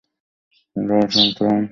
[0.75, 1.61] দাঁড়া, শান্ত হ।